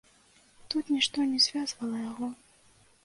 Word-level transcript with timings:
Тут 0.69 0.89
нішто 0.95 1.17
не 1.33 1.37
звязвала 1.49 1.97
яго. 2.11 2.33